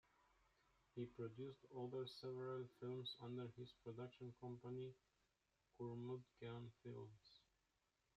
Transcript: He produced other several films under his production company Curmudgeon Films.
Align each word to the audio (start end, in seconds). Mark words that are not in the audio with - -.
He 0.95 1.05
produced 1.05 1.59
other 1.79 2.07
several 2.07 2.65
films 2.79 3.15
under 3.23 3.51
his 3.55 3.71
production 3.85 4.33
company 4.41 4.95
Curmudgeon 5.77 6.71
Films. 6.83 7.41